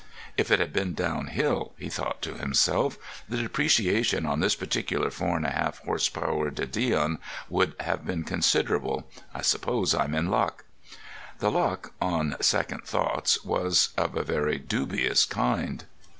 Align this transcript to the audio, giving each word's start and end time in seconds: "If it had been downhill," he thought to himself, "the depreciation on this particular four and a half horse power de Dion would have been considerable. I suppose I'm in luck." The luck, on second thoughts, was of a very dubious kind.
"If 0.35 0.49
it 0.49 0.57
had 0.59 0.73
been 0.73 0.95
downhill," 0.95 1.73
he 1.77 1.87
thought 1.87 2.23
to 2.23 2.33
himself, 2.33 2.97
"the 3.29 3.37
depreciation 3.37 4.25
on 4.25 4.39
this 4.39 4.55
particular 4.55 5.11
four 5.11 5.37
and 5.37 5.45
a 5.45 5.51
half 5.51 5.77
horse 5.83 6.09
power 6.09 6.49
de 6.49 6.65
Dion 6.65 7.19
would 7.49 7.75
have 7.81 8.03
been 8.03 8.23
considerable. 8.23 9.07
I 9.31 9.43
suppose 9.43 9.93
I'm 9.93 10.15
in 10.15 10.31
luck." 10.31 10.63
The 11.37 11.51
luck, 11.51 11.93
on 12.01 12.35
second 12.41 12.83
thoughts, 12.83 13.45
was 13.45 13.89
of 13.95 14.17
a 14.17 14.23
very 14.23 14.57
dubious 14.57 15.23
kind. 15.23 15.83